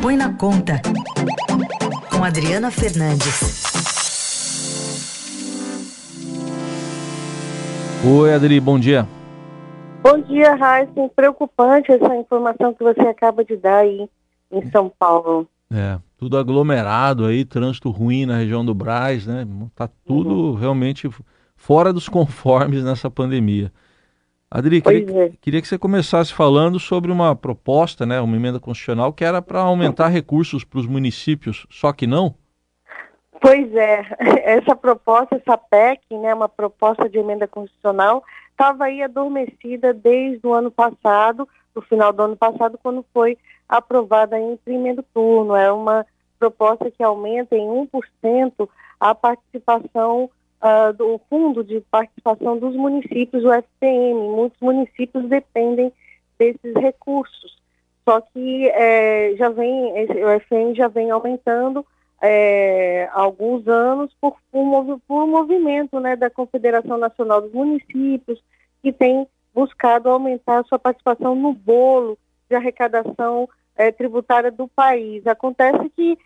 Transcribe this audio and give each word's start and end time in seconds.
Põe 0.00 0.16
na 0.16 0.32
Conta, 0.32 0.80
com 2.10 2.22
Adriana 2.22 2.70
Fernandes. 2.70 3.62
Oi, 8.06 8.32
Adri, 8.32 8.60
bom 8.60 8.78
dia. 8.78 9.08
Bom 10.00 10.20
dia, 10.20 10.54
Raíssa. 10.54 11.10
Preocupante 11.16 11.90
essa 11.90 12.14
informação 12.14 12.72
que 12.72 12.84
você 12.84 13.00
acaba 13.00 13.44
de 13.44 13.56
dar 13.56 13.78
aí 13.78 14.08
em 14.52 14.70
São 14.70 14.88
Paulo. 14.96 15.48
É, 15.70 15.98
tudo 16.16 16.38
aglomerado 16.38 17.26
aí, 17.26 17.44
trânsito 17.44 17.90
ruim 17.90 18.24
na 18.24 18.36
região 18.36 18.64
do 18.64 18.74
Braz, 18.74 19.26
né? 19.26 19.46
Tá 19.74 19.88
tudo 20.06 20.30
uhum. 20.30 20.54
realmente 20.54 21.10
fora 21.56 21.92
dos 21.92 22.06
conformes 22.08 22.84
nessa 22.84 23.10
pandemia. 23.10 23.72
Adri, 24.50 24.80
queria, 24.80 25.24
é. 25.24 25.32
queria, 25.42 25.60
que 25.60 25.68
você 25.68 25.76
começasse 25.76 26.32
falando 26.32 26.80
sobre 26.80 27.12
uma 27.12 27.36
proposta, 27.36 28.06
né, 28.06 28.18
uma 28.18 28.34
emenda 28.34 28.58
constitucional 28.58 29.12
que 29.12 29.22
era 29.24 29.42
para 29.42 29.60
aumentar 29.60 30.08
recursos 30.08 30.64
para 30.64 30.78
os 30.78 30.86
municípios, 30.86 31.66
só 31.68 31.92
que 31.92 32.06
não? 32.06 32.34
Pois 33.42 33.74
é, 33.74 34.06
essa 34.44 34.74
proposta, 34.74 35.36
essa 35.36 35.58
PEC, 35.58 36.00
né, 36.16 36.34
uma 36.34 36.48
proposta 36.48 37.08
de 37.08 37.18
emenda 37.18 37.46
constitucional, 37.46 38.24
estava 38.50 38.84
aí 38.84 39.02
adormecida 39.02 39.92
desde 39.92 40.46
o 40.46 40.54
ano 40.54 40.70
passado, 40.70 41.46
no 41.74 41.82
final 41.82 42.12
do 42.12 42.22
ano 42.22 42.36
passado, 42.36 42.78
quando 42.82 43.04
foi 43.12 43.36
aprovada 43.68 44.38
em 44.38 44.56
primeiro 44.56 45.04
turno. 45.14 45.54
É 45.54 45.70
uma 45.70 46.04
proposta 46.38 46.90
que 46.90 47.02
aumenta 47.02 47.54
em 47.54 47.68
1% 47.68 48.68
a 48.98 49.14
participação 49.14 50.30
uh, 50.62 50.92
do 50.92 51.20
Fundo 51.28 51.62
de 51.64 51.80
Participação 51.90 52.58
dos 52.58 52.74
Municípios, 52.74 53.44
o 53.44 53.52
FPM. 53.52 54.14
Muitos 54.14 54.58
municípios 54.60 55.28
dependem 55.28 55.92
desses 56.38 56.74
recursos. 56.74 57.58
Só 58.04 58.20
que 58.20 58.68
é, 58.68 59.34
já 59.36 59.50
vem, 59.50 59.92
o 59.92 60.40
FPM 60.40 60.74
já 60.74 60.88
vem 60.88 61.10
aumentando 61.10 61.84
é, 62.22 63.08
há 63.12 63.20
alguns 63.20 63.68
anos 63.68 64.10
por, 64.20 64.36
por, 64.50 65.00
por 65.06 65.24
um 65.24 65.26
movimento 65.26 66.00
né, 66.00 66.16
da 66.16 66.30
Confederação 66.30 66.96
Nacional 66.96 67.42
dos 67.42 67.52
Municípios, 67.52 68.42
que 68.82 68.92
tem 68.92 69.26
buscado 69.54 70.08
aumentar 70.08 70.60
a 70.60 70.64
sua 70.64 70.78
participação 70.78 71.34
no 71.34 71.52
bolo 71.52 72.18
de 72.48 72.56
arrecadação 72.56 73.48
é, 73.76 73.92
tributária 73.92 74.50
do 74.50 74.66
país. 74.68 75.26
Acontece 75.26 75.90
que 75.94 76.18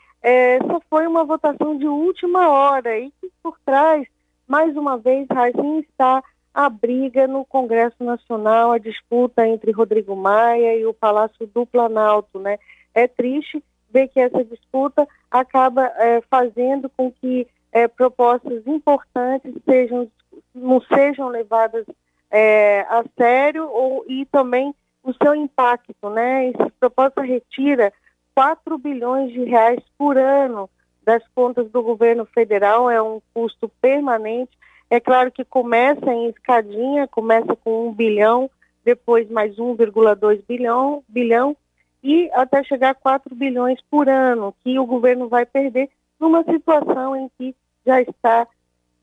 só 0.68 0.80
foi 0.88 1.04
uma 1.04 1.24
votação 1.24 1.76
de 1.76 1.88
última 1.88 2.48
hora 2.48 2.96
e 2.96 3.10
que 3.20 3.28
por 3.42 3.58
trás 3.64 4.06
mais 4.46 4.76
uma 4.76 4.98
vez, 4.98 5.26
Raíssa, 5.30 5.60
está 5.78 6.22
a 6.54 6.68
briga 6.68 7.26
no 7.26 7.44
Congresso 7.44 8.02
Nacional, 8.04 8.72
a 8.72 8.78
disputa 8.78 9.46
entre 9.46 9.72
Rodrigo 9.72 10.14
Maia 10.14 10.76
e 10.76 10.84
o 10.84 10.92
Palácio 10.92 11.46
do 11.46 11.64
Planalto, 11.64 12.38
né? 12.38 12.58
É 12.94 13.08
triste 13.08 13.62
ver 13.90 14.08
que 14.08 14.20
essa 14.20 14.44
disputa 14.44 15.06
acaba 15.30 15.86
é, 15.96 16.20
fazendo 16.30 16.90
com 16.90 17.10
que 17.10 17.46
é, 17.70 17.88
propostas 17.88 18.66
importantes 18.66 19.54
sejam, 19.64 20.10
não 20.54 20.80
sejam 20.82 21.28
levadas 21.28 21.86
é, 22.30 22.80
a 22.82 23.02
sério 23.16 23.68
ou, 23.68 24.04
e 24.08 24.26
também 24.26 24.74
o 25.02 25.12
seu 25.14 25.34
impacto, 25.34 26.10
né? 26.10 26.48
Essa 26.50 26.70
proposta 26.78 27.22
retira 27.22 27.92
4 28.34 28.78
bilhões 28.78 29.32
de 29.32 29.44
reais 29.44 29.80
por 29.96 30.18
ano 30.18 30.68
das 31.04 31.22
contas 31.34 31.70
do 31.70 31.82
governo 31.82 32.24
federal, 32.26 32.90
é 32.90 33.02
um 33.02 33.20
custo 33.34 33.68
permanente. 33.80 34.52
É 34.88 35.00
claro 35.00 35.32
que 35.32 35.44
começa 35.44 36.12
em 36.12 36.28
escadinha, 36.28 37.08
começa 37.08 37.56
com 37.56 37.88
um 37.88 37.92
bilhão, 37.92 38.50
depois 38.84 39.30
mais 39.30 39.56
1,2 39.56 40.42
bilhão, 40.46 41.02
bilhão 41.08 41.56
e 42.02 42.30
até 42.32 42.62
chegar 42.64 42.90
a 42.90 42.94
4 42.94 43.34
bilhões 43.34 43.80
por 43.90 44.08
ano, 44.08 44.54
que 44.62 44.78
o 44.78 44.86
governo 44.86 45.28
vai 45.28 45.46
perder 45.46 45.88
numa 46.18 46.42
situação 46.44 47.16
em 47.16 47.30
que 47.38 47.54
já 47.86 48.00
está 48.00 48.46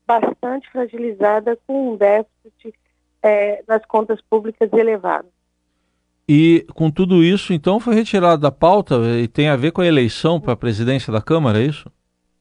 bastante 0.06 0.70
fragilizada 0.70 1.58
com 1.66 1.92
um 1.92 1.96
déficit 1.96 2.74
é, 3.22 3.62
nas 3.66 3.84
contas 3.86 4.20
públicas 4.22 4.72
elevado. 4.72 5.28
E 6.32 6.64
com 6.76 6.92
tudo 6.92 7.24
isso, 7.24 7.52
então, 7.52 7.80
foi 7.80 7.92
retirado 7.92 8.40
da 8.40 8.52
pauta 8.52 8.94
e 9.20 9.26
tem 9.26 9.48
a 9.48 9.56
ver 9.56 9.72
com 9.72 9.80
a 9.80 9.86
eleição 9.86 10.40
para 10.40 10.52
a 10.52 10.56
presidência 10.56 11.12
da 11.12 11.20
Câmara, 11.20 11.58
é 11.58 11.62
isso? 11.62 11.90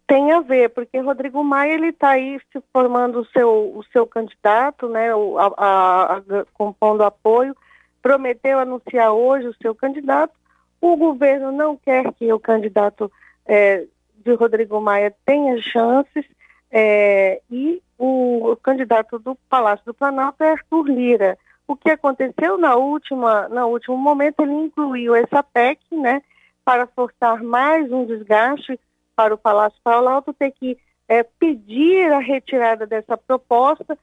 Tem 0.05 0.31
a 0.31 0.41
ver, 0.41 0.69
porque 0.69 0.99
Rodrigo 0.99 1.43
Maia 1.43 1.73
ele 1.73 1.87
está 1.87 2.09
aí 2.09 2.39
se 2.51 2.61
formando 2.71 3.21
o 3.21 3.25
seu, 3.25 3.49
o 3.49 3.83
seu 3.91 4.05
candidato, 4.05 4.87
né, 4.87 5.09
a, 5.11 5.53
a, 5.57 6.17
a, 6.17 6.21
compondo 6.53 7.01
apoio, 7.01 7.57
prometeu 7.99 8.59
anunciar 8.59 9.11
hoje 9.11 9.47
o 9.47 9.55
seu 9.59 9.73
candidato. 9.73 10.33
O 10.79 10.95
governo 10.95 11.51
não 11.51 11.75
quer 11.75 12.13
que 12.13 12.31
o 12.31 12.39
candidato 12.39 13.11
é, 13.43 13.87
de 14.23 14.35
Rodrigo 14.35 14.79
Maia 14.79 15.11
tenha 15.25 15.59
chances 15.63 16.25
é, 16.69 17.41
e 17.49 17.81
o, 17.97 18.51
o 18.51 18.55
candidato 18.55 19.17
do 19.17 19.35
Palácio 19.49 19.83
do 19.83 19.95
Planalto 19.95 20.43
é 20.43 20.51
Arthur 20.51 20.87
Lira. 20.87 21.39
O 21.69 21.75
que 21.75 21.91
aconteceu 21.91 22.57
na 22.57 22.75
última, 22.77 23.47
no 23.47 23.67
último 23.67 23.95
momento, 23.95 24.39
ele 24.39 24.53
incluiu 24.53 25.13
essa 25.13 25.43
PEC, 25.43 25.79
né, 25.91 26.19
para 26.65 26.87
forçar 26.87 27.43
mais 27.43 27.91
um 27.91 28.07
desgaste 28.07 28.79
para 29.15 29.35
o 29.35 29.37
Palácio 29.37 29.79
Planalto 29.83 30.33
ter 30.33 30.49
que 30.49 30.79
é, 31.07 31.21
pedir 31.21 32.11
a 32.11 32.17
retirada 32.17 32.87
dessa 32.87 33.15
proposta 33.15 33.95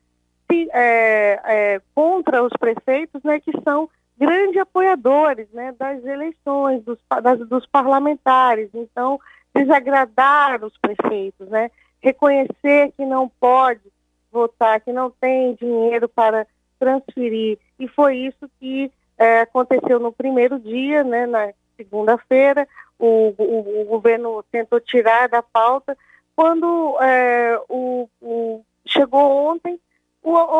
se, 0.49 0.71
é, 0.73 1.41
é, 1.45 1.81
contra 1.93 2.41
os 2.45 2.53
prefeitos, 2.53 3.21
né, 3.25 3.41
que 3.41 3.51
são 3.65 3.91
grandes 4.17 4.61
apoiadores 4.61 5.49
né, 5.51 5.75
das 5.77 6.05
eleições, 6.05 6.85
dos, 6.85 7.01
das, 7.21 7.41
dos 7.49 7.67
parlamentares. 7.67 8.71
Então, 8.75 9.19
desagradar 9.53 10.65
os 10.65 10.79
prefeitos, 10.79 11.49
né, 11.49 11.73
reconhecer 12.01 12.93
que 12.97 13.05
não 13.05 13.29
pode 13.29 13.83
votar, 14.31 14.81
que 14.81 14.93
não 14.93 15.11
tem 15.11 15.57
dinheiro 15.57 16.09
para 16.09 16.47
transferir. 16.79 17.59
E 17.79 17.89
foi 17.89 18.17
isso 18.17 18.49
que 18.59 18.91
é, 19.19 19.41
aconteceu 19.41 19.99
no 19.99 20.13
primeiro 20.13 20.59
dia, 20.59 21.03
né, 21.03 21.27
na 21.27 21.53
segunda-feira, 21.77 22.67
o, 22.99 23.35
o, 23.37 23.83
o, 23.83 23.85
governo 23.85 24.43
tentou 24.51 24.81
tirar 24.81 25.29
da 25.29 25.43
pauta. 25.43 25.97
Quando 26.35 26.97
é, 27.01 27.59
o, 27.69 28.09
o, 28.21 28.65
chegou 28.87 29.51
ontem, 29.51 29.79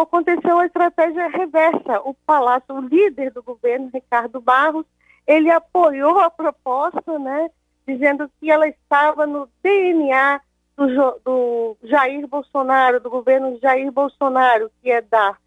aconteceu 0.01 0.59
a 0.59 0.67
estratégia 0.67 1.29
reversa. 1.29 2.01
O 2.05 2.15
Palácio, 2.15 2.75
o 2.75 2.81
líder 2.81 3.33
do 3.33 3.43
governo, 3.43 3.91
Ricardo 3.93 4.41
Barros, 4.41 4.87
ele 5.27 5.51
apoiou 5.51 6.19
a 6.21 6.31
proposta, 6.31 7.19
né, 7.19 7.51
dizendo 7.87 8.31
que 8.39 8.51
ela 8.51 8.69
estava 8.69 9.27
no 9.27 9.49
DNA 9.63 10.41
do, 10.77 11.21
do 11.25 11.77
Jair 11.83 12.27
Bolsonaro, 12.27 13.01
do 13.01 13.11
governo 13.11 13.59
Jair 13.61 13.91
Bolsonaro, 13.91 14.71
que 14.83 14.91
é 14.91 15.01
dar 15.01 15.39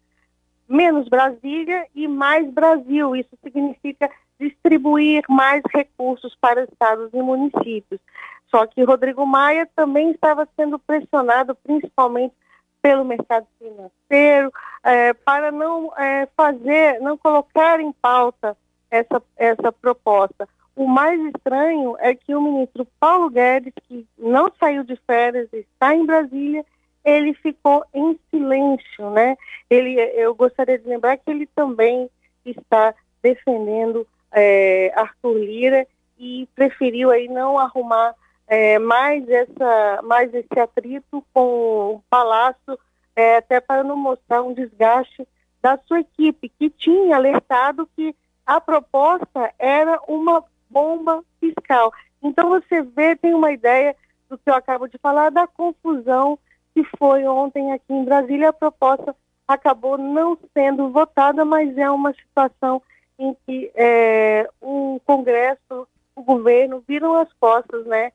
menos 0.70 1.08
Brasília 1.08 1.86
e 1.94 2.06
mais 2.06 2.48
Brasil. 2.50 3.16
Isso 3.16 3.36
significa 3.42 4.08
distribuir 4.38 5.24
mais 5.28 5.62
recursos 5.74 6.34
para 6.40 6.62
estados 6.64 7.10
e 7.12 7.20
municípios. 7.20 8.00
Só 8.48 8.66
que 8.66 8.82
Rodrigo 8.82 9.26
Maia 9.26 9.68
também 9.76 10.12
estava 10.12 10.48
sendo 10.56 10.78
pressionado, 10.78 11.54
principalmente 11.56 12.34
pelo 12.80 13.04
mercado 13.04 13.46
financeiro, 13.58 14.50
é, 14.82 15.12
para 15.12 15.52
não 15.52 15.92
é, 15.96 16.26
fazer, 16.36 16.98
não 17.00 17.18
colocar 17.18 17.78
em 17.78 17.92
pauta 17.92 18.56
essa, 18.90 19.22
essa 19.36 19.70
proposta. 19.70 20.48
O 20.74 20.86
mais 20.86 21.20
estranho 21.26 21.94
é 21.98 22.14
que 22.14 22.34
o 22.34 22.40
ministro 22.40 22.86
Paulo 22.98 23.28
Guedes, 23.28 23.74
que 23.86 24.06
não 24.16 24.50
saiu 24.58 24.82
de 24.82 24.96
férias, 25.06 25.48
está 25.52 25.94
em 25.94 26.06
Brasília, 26.06 26.64
ele 27.04 27.34
ficou 27.34 27.84
em 27.94 28.18
silêncio, 28.30 29.10
né? 29.10 29.36
Ele, 29.68 29.98
eu 30.14 30.34
gostaria 30.34 30.78
de 30.78 30.88
lembrar 30.88 31.16
que 31.16 31.30
ele 31.30 31.46
também 31.46 32.10
está 32.44 32.94
defendendo 33.22 34.06
é, 34.32 34.92
Arthur 34.94 35.38
Lira 35.38 35.86
e 36.18 36.48
preferiu 36.54 37.10
aí 37.10 37.28
não 37.28 37.58
arrumar 37.58 38.14
é, 38.46 38.78
mais 38.78 39.28
essa, 39.28 40.00
mais 40.02 40.32
esse 40.34 40.58
atrito 40.58 41.24
com 41.32 41.94
o 41.94 42.02
Palácio, 42.10 42.78
é, 43.14 43.36
até 43.36 43.60
para 43.60 43.82
não 43.82 43.96
mostrar 43.96 44.42
um 44.42 44.52
desgaste 44.52 45.26
da 45.62 45.78
sua 45.86 46.00
equipe, 46.00 46.48
que 46.58 46.70
tinha 46.70 47.16
alertado 47.16 47.88
que 47.94 48.14
a 48.46 48.60
proposta 48.60 49.52
era 49.58 50.00
uma 50.08 50.42
bomba 50.68 51.22
fiscal. 51.38 51.92
Então 52.22 52.48
você 52.48 52.82
vê, 52.82 53.14
tem 53.14 53.34
uma 53.34 53.52
ideia 53.52 53.94
do 54.28 54.36
que 54.36 54.48
eu 54.48 54.54
acabo 54.54 54.88
de 54.88 54.98
falar, 54.98 55.30
da 55.30 55.46
confusão 55.46 56.38
que 56.74 56.84
foi 56.98 57.26
ontem 57.26 57.72
aqui 57.72 57.92
em 57.92 58.04
Brasília. 58.04 58.50
A 58.50 58.52
proposta 58.52 59.14
acabou 59.46 59.98
não 59.98 60.38
sendo 60.54 60.90
votada, 60.90 61.44
mas 61.44 61.76
é 61.76 61.90
uma 61.90 62.12
situação 62.14 62.82
em 63.18 63.36
que 63.46 63.70
é, 63.74 64.48
o 64.60 65.00
Congresso, 65.04 65.86
o 66.16 66.22
governo 66.22 66.82
viram 66.86 67.14
as 67.14 67.30
costas, 67.34 67.84
né, 67.86 68.12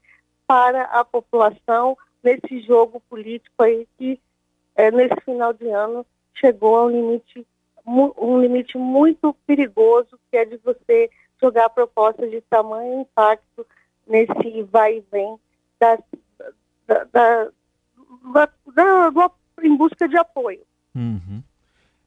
para 0.47 0.83
a 0.83 1.03
população 1.03 1.97
nesse 2.23 2.59
jogo 2.61 2.99
político 3.09 3.61
aí 3.61 3.87
que 3.97 4.19
é, 4.75 4.91
nesse 4.91 5.15
final 5.23 5.53
de 5.53 5.69
ano 5.69 6.05
chegou 6.33 6.77
a 6.77 6.85
um 6.85 6.89
limite 6.89 7.45
um 7.87 8.41
limite 8.41 8.77
muito 8.79 9.35
perigoso 9.45 10.19
que 10.31 10.37
é 10.37 10.45
de 10.45 10.57
você 10.57 11.09
jogar 11.39 11.69
propostas 11.69 12.31
de 12.31 12.41
tamanho 12.41 13.01
impacto 13.01 13.65
nesse 14.07 14.63
vai 14.63 14.97
e 14.97 15.03
vem 15.11 15.39
da, 15.79 15.99
da, 16.87 17.49
da, 18.33 18.49
da, 18.75 19.31
em 19.63 19.75
busca 19.75 20.07
de 20.07 20.17
apoio. 20.17 20.61
Uhum. 20.95 21.41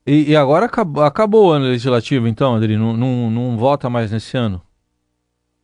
E, 0.06 0.30
e, 0.30 0.36
agora 0.36 0.66
acabou, 0.66 1.04
acabou, 1.04 1.46
o 1.46 1.50
ano 1.50 1.66
legislativo, 1.66 2.26
então, 2.26 2.54
Adri? 2.54 2.76
Não, 2.76 2.96
não, 2.96 3.30
não 3.30 3.56
vota 3.58 3.90
mais 3.90 4.10
nesse 4.10 4.36
ano? 4.36 4.62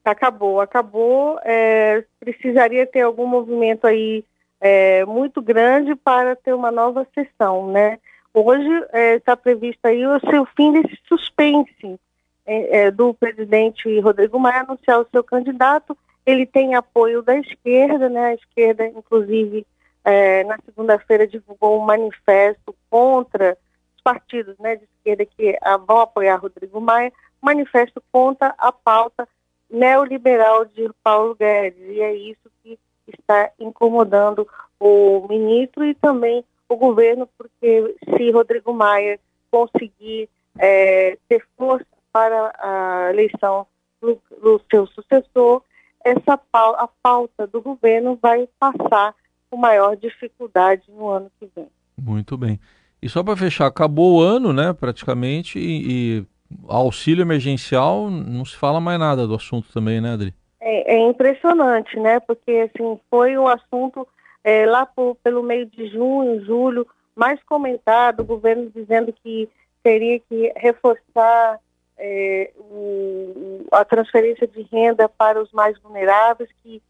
Acabou, 0.04 0.60
acabou. 0.60 1.40
É, 1.42 2.04
precisaria 2.20 2.86
ter 2.86 3.00
algum 3.00 3.26
movimento 3.26 3.86
aí 3.86 4.22
é, 4.60 5.04
muito 5.06 5.40
grande 5.40 5.94
para 5.94 6.36
ter 6.36 6.52
uma 6.52 6.70
nova 6.70 7.06
sessão, 7.14 7.70
né? 7.70 7.98
Hoje 8.34 8.68
está 9.14 9.32
é, 9.32 9.36
previsto 9.36 9.86
aí 9.86 10.04
o 10.06 10.18
seu 10.28 10.44
fim 10.56 10.72
desse 10.72 10.98
suspense 11.08 11.98
é, 12.44 12.78
é, 12.78 12.90
do 12.90 13.14
presidente 13.14 14.00
Rodrigo 14.00 14.38
Maia 14.38 14.62
anunciar 14.62 15.00
o 15.00 15.06
seu 15.10 15.22
candidato. 15.22 15.96
Ele 16.26 16.44
tem 16.44 16.74
apoio 16.74 17.22
da 17.22 17.38
esquerda, 17.38 18.08
né? 18.08 18.26
A 18.26 18.34
esquerda, 18.34 18.86
inclusive, 18.86 19.66
é, 20.04 20.44
na 20.44 20.58
segunda-feira 20.64 21.26
divulgou 21.26 21.80
um 21.80 21.84
manifesto 21.84 22.74
contra 22.90 23.56
os 23.96 24.02
partidos 24.02 24.56
né, 24.58 24.76
de 24.76 24.84
esquerda 24.84 25.24
que 25.24 25.58
a, 25.62 25.76
vão 25.76 26.00
apoiar 26.00 26.36
Rodrigo 26.36 26.80
Maia, 26.80 27.12
manifesto 27.40 28.02
contra 28.12 28.54
a 28.58 28.70
pauta 28.70 29.26
neoliberal 29.70 30.66
de 30.66 30.90
Paulo 31.02 31.34
Guedes. 31.34 31.80
E 31.88 32.00
é 32.00 32.14
isso 32.14 32.50
que 32.62 32.78
está 33.08 33.50
incomodando 33.58 34.46
o 34.78 35.26
ministro 35.28 35.84
e 35.84 35.94
também 35.94 36.44
o 36.68 36.76
governo, 36.76 37.28
porque 37.38 37.96
se 38.16 38.30
Rodrigo 38.30 38.72
Maia 38.72 39.18
conseguir 39.50 40.28
é, 40.58 41.16
ter 41.28 41.44
força 41.56 41.86
para 42.12 42.52
a 42.58 43.10
eleição 43.10 43.66
do, 44.00 44.20
do 44.40 44.60
seu 44.70 44.86
sucessor, 44.88 45.62
essa 46.04 46.38
a 46.52 46.88
pauta 47.02 47.46
do 47.46 47.62
governo 47.62 48.18
vai 48.20 48.48
passar 48.58 49.14
com 49.54 49.56
maior 49.56 49.96
dificuldade 49.96 50.82
no 50.88 51.08
ano 51.08 51.30
que 51.38 51.48
vem. 51.54 51.68
Muito 51.96 52.36
bem. 52.36 52.58
E 53.00 53.08
só 53.08 53.22
para 53.22 53.36
fechar, 53.36 53.66
acabou 53.66 54.16
o 54.16 54.20
ano, 54.20 54.52
né, 54.52 54.72
praticamente, 54.72 55.58
e, 55.60 56.18
e, 56.18 56.26
auxílio 56.68 57.22
emergencial, 57.22 58.10
não 58.10 58.44
se 58.44 58.56
fala 58.56 58.80
mais 58.80 58.98
nada 58.98 59.28
do 59.28 59.34
assunto 59.34 59.72
também, 59.72 60.00
né, 60.00 60.14
Adri? 60.14 60.34
É, 60.60 60.96
é 60.96 61.08
impressionante, 61.08 61.96
né, 62.00 62.18
porque 62.18 62.50
assim, 62.50 62.98
foi 63.08 63.38
um 63.38 63.46
assunto 63.46 64.08
é, 64.42 64.66
lá 64.66 64.84
por, 64.84 65.16
pelo 65.22 65.42
meio 65.42 65.66
de 65.66 65.86
junho, 65.88 66.44
julho, 66.44 66.86
mais 67.14 67.40
comentado, 67.44 68.20
o 68.20 68.24
governo 68.24 68.72
dizendo 68.74 69.14
que 69.22 69.48
teria 69.84 70.18
que 70.18 70.52
reforçar 70.56 71.60
é, 71.96 72.50
o, 72.56 73.66
a 73.70 73.84
transferência 73.84 74.48
de 74.48 74.62
renda 74.62 75.08
para 75.08 75.40
os 75.40 75.52
mais 75.52 75.78
vulneráveis, 75.78 76.50
que 76.62 76.82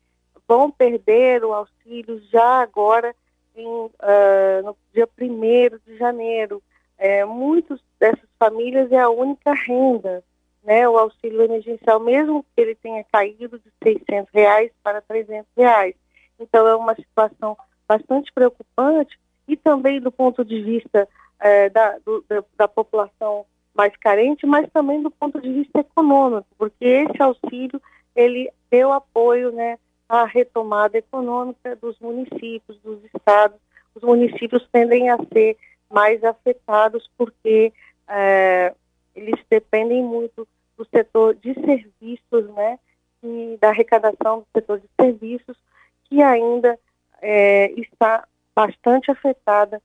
vão 0.46 0.70
perder 0.70 1.44
o 1.44 1.52
auxílio 1.52 2.20
já 2.30 2.62
agora 2.62 3.14
em, 3.56 3.66
uh, 3.66 4.62
no 4.64 4.76
dia 4.92 5.08
1 5.18 5.78
de 5.86 5.96
janeiro. 5.96 6.62
É, 6.96 7.24
muitas 7.24 7.80
dessas 7.98 8.28
famílias 8.38 8.90
é 8.92 8.98
a 8.98 9.10
única 9.10 9.52
renda, 9.52 10.22
né, 10.62 10.88
o 10.88 10.96
auxílio 10.96 11.42
emergencial, 11.42 12.00
mesmo 12.00 12.44
que 12.54 12.60
ele 12.60 12.74
tenha 12.76 13.04
caído 13.12 13.58
de 13.58 13.70
600 13.82 14.32
reais 14.32 14.70
para 14.82 15.02
300 15.02 15.46
reais. 15.56 15.94
Então 16.38 16.66
é 16.66 16.74
uma 16.74 16.94
situação 16.94 17.56
bastante 17.86 18.32
preocupante 18.32 19.18
e 19.46 19.56
também 19.56 20.00
do 20.00 20.10
ponto 20.10 20.44
de 20.44 20.62
vista 20.62 21.08
é, 21.40 21.68
da, 21.68 21.98
do, 21.98 22.24
da, 22.28 22.44
da 22.56 22.68
população 22.68 23.44
mais 23.74 23.94
carente, 23.96 24.46
mas 24.46 24.70
também 24.72 25.02
do 25.02 25.10
ponto 25.10 25.40
de 25.40 25.52
vista 25.52 25.80
econômico, 25.80 26.46
porque 26.56 26.84
esse 26.84 27.20
auxílio 27.20 27.80
ele 28.14 28.50
deu 28.70 28.92
apoio, 28.92 29.50
né, 29.50 29.78
à 30.08 30.24
retomada 30.24 30.98
econômica 30.98 31.76
dos 31.76 31.98
municípios, 31.98 32.78
dos 32.82 32.98
estados. 33.04 33.58
Os 33.94 34.02
municípios 34.02 34.66
tendem 34.72 35.10
a 35.10 35.16
ser 35.32 35.56
mais 35.90 36.22
afetados 36.24 37.08
porque 37.16 37.72
é, 38.08 38.74
eles 39.14 39.40
dependem 39.48 40.02
muito 40.02 40.46
do 40.76 40.86
setor 40.86 41.34
de 41.36 41.54
serviços, 41.54 42.54
né, 42.54 42.78
e 43.22 43.56
da 43.60 43.68
arrecadação 43.68 44.40
do 44.40 44.46
setor 44.52 44.80
de 44.80 44.88
serviços, 45.00 45.56
que 46.04 46.20
ainda 46.20 46.78
é, 47.22 47.70
está 47.80 48.26
bastante 48.54 49.10
afetada 49.10 49.80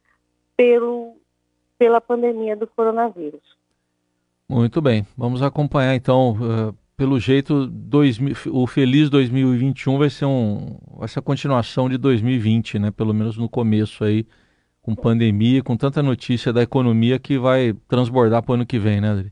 pelo, 0.58 1.16
pela 1.78 2.02
pandemia 2.02 2.56
do 2.56 2.68
coronavírus. 2.68 3.58
Muito 4.48 4.82
bem, 4.82 5.06
vamos 5.16 5.42
acompanhar 5.42 5.96
então 5.96 6.32
uh, 6.32 6.76
pelo 7.00 7.18
jeito, 7.18 7.66
dois, 7.66 8.20
o 8.52 8.68
feliz 8.68 9.10
2021 9.10 9.98
vai 9.98 10.10
ser 10.10 10.26
um 10.26 10.78
vai 10.98 11.08
ser 11.08 11.20
a 11.20 11.22
continuação 11.22 11.88
de 11.88 11.98
2020, 11.98 12.78
né? 12.78 12.92
Pelo 12.92 13.14
menos 13.14 13.38
no 13.38 13.48
começo 13.48 14.04
aí, 14.04 14.28
com 14.82 14.94
pandemia, 14.94 15.64
com 15.64 15.78
tanta 15.78 16.04
notícia 16.04 16.52
da 16.52 16.62
economia 16.62 17.18
que 17.18 17.38
vai 17.38 17.74
transbordar 17.88 18.44
para 18.44 18.52
o 18.52 18.56
ano 18.56 18.66
que 18.66 18.78
vem, 18.78 19.00
né, 19.00 19.12
Adri? 19.12 19.32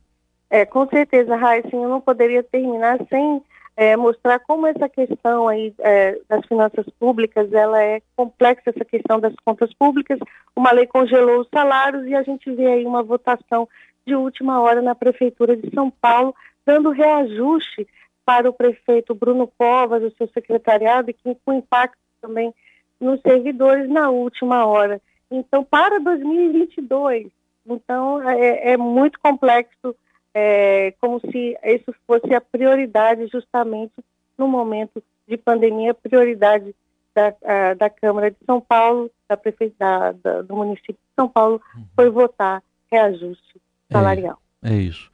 É, 0.49 0.65
com 0.65 0.87
certeza, 0.87 1.35
Raíssa, 1.35 1.67
eu 1.73 1.89
não 1.89 1.99
poderia 1.99 2.41
terminar 2.41 2.99
sem 3.09 3.43
é, 3.75 3.97
mostrar 3.97 4.39
como 4.39 4.65
essa 4.65 4.87
questão 4.87 5.49
aí 5.49 5.73
é, 5.79 6.17
das 6.29 6.45
finanças 6.45 6.85
públicas, 6.97 7.51
ela 7.51 7.83
é 7.83 8.01
complexa, 8.15 8.69
essa 8.69 8.85
questão 8.85 9.19
das 9.19 9.33
contas 9.43 9.73
públicas. 9.73 10.17
Uma 10.55 10.71
lei 10.71 10.87
congelou 10.87 11.41
os 11.41 11.49
salários 11.53 12.07
e 12.07 12.15
a 12.15 12.23
gente 12.23 12.49
vê 12.49 12.65
aí 12.65 12.85
uma 12.85 13.03
votação 13.03 13.67
de 14.05 14.15
última 14.15 14.61
hora 14.61 14.81
na 14.81 14.95
Prefeitura 14.95 15.57
de 15.57 15.69
São 15.75 15.91
Paulo 15.91 16.33
dando 16.67 16.91
reajuste 16.91 17.87
para 18.25 18.49
o 18.49 18.53
prefeito 18.53 19.15
Bruno 19.15 19.47
Covas, 19.57 20.03
o 20.03 20.11
seu 20.17 20.27
secretariado, 20.27 21.09
e 21.09 21.13
que 21.13 21.33
com 21.45 21.53
impacto 21.53 21.97
também 22.21 22.53
nos 22.99 23.21
servidores 23.21 23.89
na 23.89 24.09
última 24.09 24.65
hora. 24.65 25.01
Então, 25.31 25.63
para 25.63 25.97
2022, 25.99 27.27
então 27.65 28.21
é, 28.29 28.73
é 28.73 28.77
muito 28.77 29.17
complexo, 29.19 29.95
é, 30.33 30.93
como 30.99 31.21
se 31.21 31.57
isso 31.63 31.95
fosse 32.05 32.33
a 32.33 32.41
prioridade 32.41 33.27
justamente 33.27 33.93
no 34.37 34.47
momento 34.47 35.01
de 35.25 35.37
pandemia, 35.37 35.93
prioridade 35.93 36.75
da, 37.15 37.33
a, 37.45 37.73
da 37.75 37.89
Câmara 37.89 38.29
de 38.29 38.37
São 38.45 38.59
Paulo, 38.59 39.09
da 39.27 39.37
prefeitura 39.37 40.13
do 40.45 40.55
município 40.55 40.95
de 40.95 41.15
São 41.15 41.29
Paulo, 41.29 41.61
uhum. 41.75 41.85
foi 41.95 42.09
votar 42.09 42.61
reajuste 42.91 43.61
é 43.89 43.93
salarial. 43.93 44.37
É, 44.61 44.73
é 44.73 44.75
isso. 44.75 45.09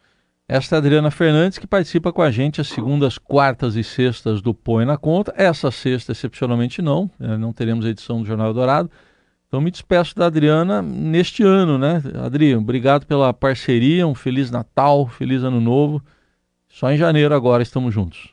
Esta 0.53 0.75
é 0.75 0.77
a 0.77 0.79
Adriana 0.79 1.09
Fernandes, 1.09 1.57
que 1.57 1.65
participa 1.65 2.13
com 2.13 2.21
a 2.21 2.29
gente 2.29 2.61
às 2.61 2.67
segundas, 2.67 3.17
quartas 3.17 3.75
e 3.75 3.83
sextas 3.83 4.39
do 4.39 4.53
Põe 4.53 4.85
na 4.85 4.99
Conta. 4.99 5.33
Essa 5.35 5.71
sexta, 5.71 6.11
excepcionalmente, 6.11 6.79
não. 6.79 7.09
Né? 7.19 7.35
Não 7.37 7.51
teremos 7.51 7.87
edição 7.87 8.21
do 8.21 8.27
Jornal 8.27 8.53
Dourado. 8.53 8.87
Então, 9.47 9.59
me 9.59 9.71
despeço 9.71 10.15
da 10.15 10.27
Adriana 10.27 10.79
neste 10.79 11.41
ano, 11.41 11.79
né? 11.79 12.03
Adri, 12.23 12.55
obrigado 12.55 13.07
pela 13.07 13.33
parceria. 13.33 14.05
Um 14.05 14.13
Feliz 14.13 14.51
Natal, 14.51 15.07
Feliz 15.07 15.43
Ano 15.43 15.59
Novo. 15.59 16.03
Só 16.67 16.91
em 16.91 16.97
janeiro 16.97 17.33
agora 17.33 17.63
estamos 17.63 17.91
juntos. 17.91 18.31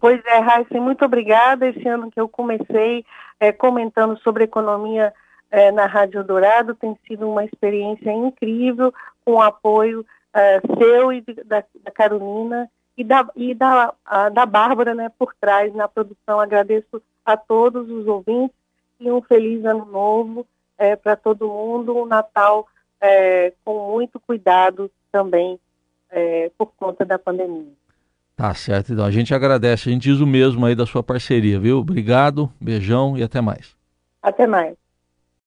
Pois 0.00 0.20
é, 0.26 0.40
Raíssa, 0.40 0.80
muito 0.80 1.04
obrigada. 1.04 1.68
Esse 1.68 1.86
ano 1.86 2.10
que 2.10 2.18
eu 2.18 2.28
comecei 2.28 3.04
é, 3.38 3.52
comentando 3.52 4.18
sobre 4.24 4.42
economia 4.42 5.14
é, 5.52 5.70
na 5.70 5.86
Rádio 5.86 6.24
Dourado 6.24 6.74
tem 6.74 6.98
sido 7.06 7.30
uma 7.30 7.44
experiência 7.44 8.10
incrível, 8.10 8.92
com 9.24 9.34
o 9.34 9.40
apoio 9.40 10.04
uh, 10.34 10.78
seu 10.78 11.12
e 11.12 11.20
de, 11.20 11.34
da, 11.44 11.64
da, 11.82 11.90
Carolina 11.90 12.70
e 12.96 13.04
da, 13.04 13.28
e 13.36 13.54
da, 13.54 13.94
a, 14.04 14.28
da 14.28 14.46
Bárbara 14.46 14.94
né, 14.94 15.10
por 15.18 15.34
trás 15.40 15.74
na 15.74 15.88
produção. 15.88 16.40
Agradeço 16.40 17.02
a 17.24 17.36
todos 17.36 17.88
os 17.90 18.06
ouvintes 18.06 18.56
e 18.98 19.10
um 19.10 19.22
feliz 19.22 19.64
ano 19.64 19.84
novo 19.86 20.46
é, 20.76 20.96
para 20.96 21.16
todo 21.16 21.48
mundo, 21.48 21.96
um 21.96 22.06
Natal 22.06 22.66
é, 23.00 23.52
com 23.64 23.92
muito 23.92 24.20
cuidado 24.20 24.90
também 25.12 25.58
é, 26.10 26.50
por 26.56 26.72
conta 26.76 27.04
da 27.04 27.18
pandemia. 27.18 27.72
Tá 28.36 28.54
certo, 28.54 28.92
então 28.92 29.04
a 29.04 29.10
gente 29.10 29.34
agradece, 29.34 29.88
a 29.88 29.92
gente 29.92 30.02
diz 30.02 30.20
o 30.20 30.26
mesmo 30.26 30.64
aí 30.64 30.74
da 30.74 30.86
sua 30.86 31.02
parceria, 31.02 31.60
viu? 31.60 31.78
Obrigado, 31.78 32.50
beijão 32.58 33.16
e 33.16 33.22
até 33.22 33.40
mais. 33.40 33.76
Até 34.22 34.46
mais. 34.46 34.74